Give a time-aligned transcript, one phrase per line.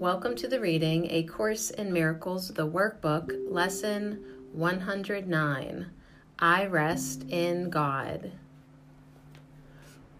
[0.00, 4.24] Welcome to the reading A Course in Miracles, the workbook, lesson
[4.54, 5.90] 109
[6.38, 8.32] I Rest in God.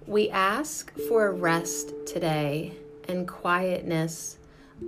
[0.06, 2.74] We ask for rest today
[3.08, 4.36] and quietness,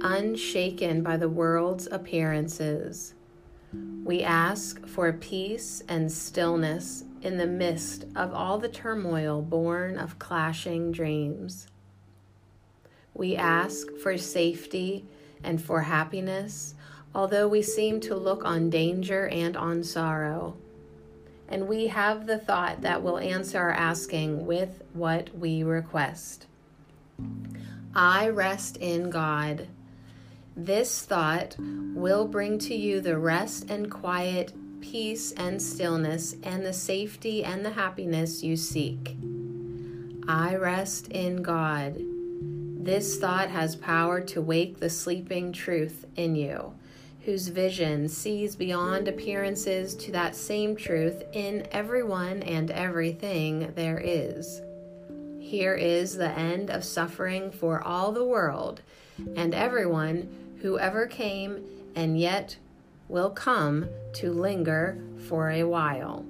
[0.03, 3.15] unshaken by the world's appearances.
[4.05, 10.19] We ask for peace and stillness in the midst of all the turmoil born of
[10.19, 11.67] clashing dreams.
[13.15, 15.05] We ask for safety
[15.45, 16.75] and for happiness,
[17.15, 20.57] although we seem to look on danger and on sorrow.
[21.49, 26.47] And we have the thought that will answer our asking with what we request.
[27.95, 29.69] I rest in God.
[30.57, 36.73] This thought will bring to you the rest and quiet, peace and stillness, and the
[36.73, 39.17] safety and the happiness you seek.
[40.27, 42.01] I rest in God.
[42.83, 46.75] This thought has power to wake the sleeping truth in you,
[47.25, 54.63] whose vision sees beyond appearances to that same truth in everyone and everything there is.
[55.39, 58.83] Here is the end of suffering for all the world
[59.37, 61.65] and everyone who ever came
[61.95, 62.57] and yet
[63.07, 64.99] will come to linger
[65.29, 66.27] for a while.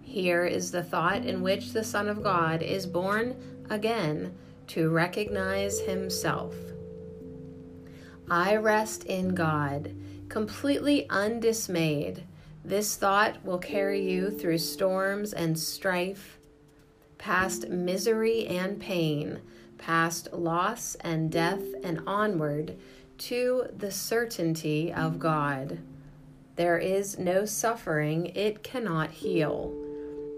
[0.00, 3.36] Here is the thought in which the Son of God is born
[3.68, 4.34] again
[4.68, 6.54] to recognize himself.
[8.30, 9.94] I rest in God,
[10.28, 12.24] completely undismayed.
[12.64, 16.38] This thought will carry you through storms and strife,
[17.18, 19.40] past misery and pain,
[19.78, 22.76] past loss and death, and onward
[23.18, 25.78] to the certainty of God.
[26.56, 29.72] There is no suffering it cannot heal.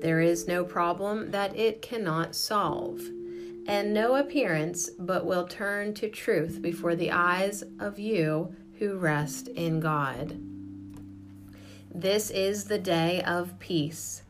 [0.03, 3.01] There is no problem that it cannot solve
[3.69, 9.47] and no appearance, but will turn to truth before the eyes of you who rest
[9.49, 10.41] in God.
[11.95, 14.23] This is the day of peace.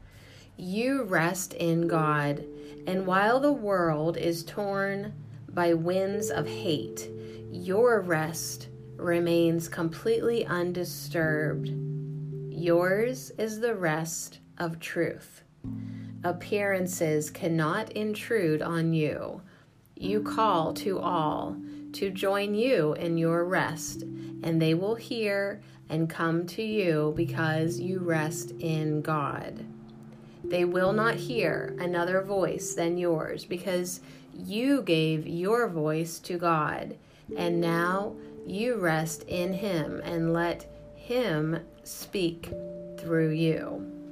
[0.57, 2.45] You rest in God,
[2.89, 5.15] and while the world is torn
[5.51, 7.09] by winds of hate,
[7.53, 11.71] your rest remains completely undisturbed.
[12.51, 15.43] Yours is the rest of truth.
[16.25, 19.41] Appearances cannot intrude on you.
[19.97, 21.57] You call to all
[21.93, 24.03] to join you in your rest,
[24.43, 29.65] and they will hear and come to you because you rest in God.
[30.45, 34.01] They will not hear another voice than yours because
[34.35, 36.97] you gave your voice to God,
[37.37, 38.15] and now
[38.47, 42.53] you rest in Him and let Him speak
[42.99, 44.08] through you.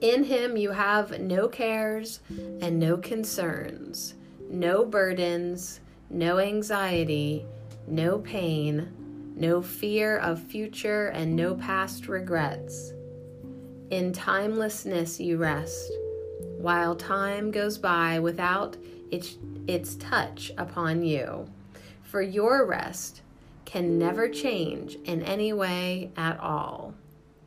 [0.00, 2.20] In him you have no cares
[2.60, 4.14] and no concerns,
[4.50, 7.46] no burdens, no anxiety,
[7.86, 8.92] no pain,
[9.36, 12.92] no fear of future, and no past regrets.
[13.90, 15.92] In timelessness you rest,
[16.58, 18.76] while time goes by without
[19.10, 21.46] its, its touch upon you.
[22.02, 23.22] For your rest
[23.64, 26.94] can never change in any way at all.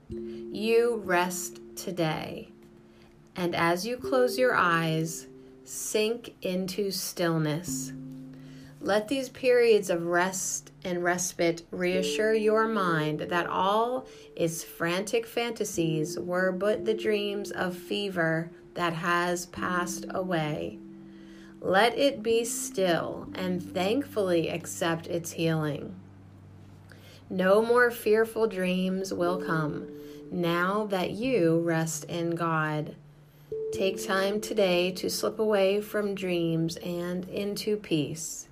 [0.10, 2.50] You rest today.
[3.36, 5.28] And as you close your eyes,
[5.64, 7.94] sink into stillness.
[8.80, 16.18] Let these periods of rest and respite reassure your mind that all its frantic fantasies
[16.20, 20.80] were but the dreams of fever that has passed away.
[21.60, 25.96] Let it be still and thankfully accept its healing.
[27.30, 29.88] No more fearful dreams will come
[30.32, 32.96] now that you rest in God.
[33.72, 38.48] Take time today to slip away from dreams and into peace.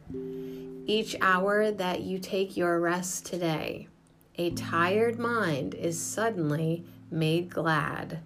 [0.85, 3.87] Each hour that you take your rest today,
[4.37, 8.19] a tired mind is suddenly made glad.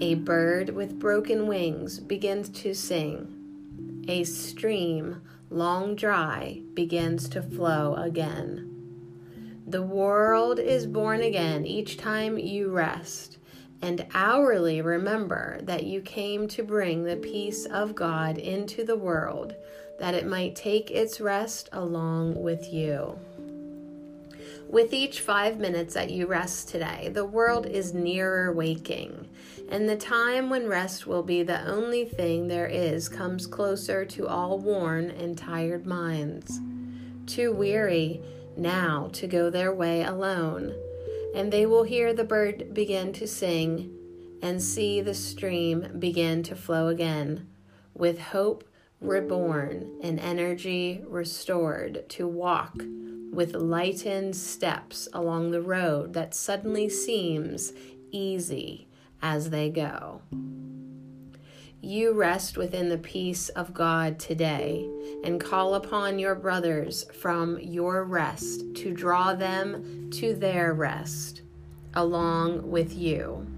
[0.00, 4.04] A bird with broken wings begins to sing.
[4.06, 8.71] A stream, long dry, begins to flow again.
[9.66, 13.38] The world is born again each time you rest,
[13.80, 19.54] and hourly remember that you came to bring the peace of God into the world,
[20.00, 23.18] that it might take its rest along with you.
[24.68, 29.28] With each five minutes that you rest today, the world is nearer waking,
[29.68, 34.26] and the time when rest will be the only thing there is comes closer to
[34.26, 36.60] all worn and tired minds.
[37.26, 38.20] Too weary,
[38.56, 40.74] now to go their way alone,
[41.34, 43.90] and they will hear the bird begin to sing
[44.42, 47.48] and see the stream begin to flow again,
[47.94, 48.64] with hope
[49.00, 52.74] reborn and energy restored to walk
[53.32, 57.72] with lightened steps along the road that suddenly seems
[58.10, 58.86] easy
[59.22, 60.20] as they go.
[61.84, 64.88] You rest within the peace of God today
[65.24, 71.42] and call upon your brothers from your rest to draw them to their rest
[71.92, 73.48] along with you.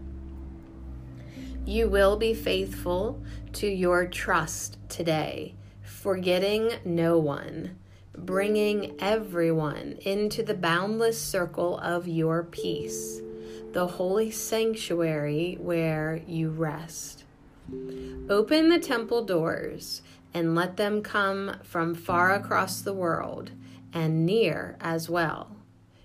[1.66, 3.22] You will be faithful
[3.54, 7.76] to your trust today, forgetting no one,
[8.16, 13.20] bringing everyone into the boundless circle of your peace,
[13.72, 17.23] the holy sanctuary where you rest.
[18.28, 20.02] Open the temple doors
[20.32, 23.50] and let them come from far across the world
[23.92, 25.56] and near as well.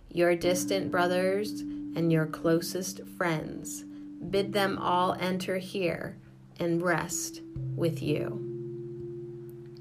[0.10, 3.84] Your distant brothers and your closest friends.
[4.30, 6.18] Bid them all enter here
[6.60, 7.42] and rest
[7.76, 8.46] with you.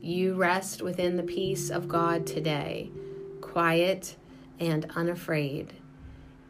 [0.01, 2.91] You rest within the peace of God today,
[3.41, 4.17] quiet
[4.59, 5.75] and unafraid.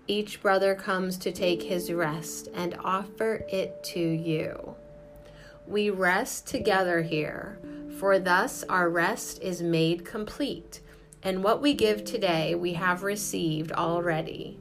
[0.06, 4.76] Each brother comes to take his rest and offer it to you.
[5.68, 7.58] We rest together here,
[7.98, 10.80] for thus our rest is made complete,
[11.22, 14.58] and what we give today we have received already.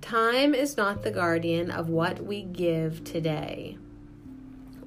[0.00, 3.78] Time is not the guardian of what we give today.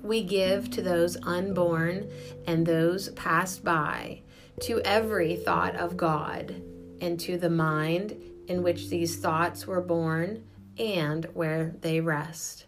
[0.04, 2.12] We give to those unborn
[2.46, 4.24] and those passed by,
[4.64, 6.62] to every thought of God,
[7.00, 10.44] and to the mind in which these thoughts were born
[10.78, 12.66] and where they rest.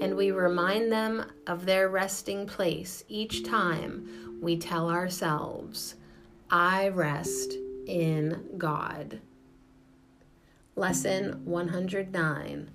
[0.00, 5.96] And we remind them of their resting place each time we tell ourselves,
[6.50, 7.54] I rest
[7.86, 9.20] in God.
[10.76, 12.70] Lesson 109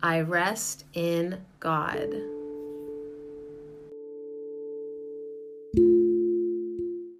[0.00, 2.37] I rest in God.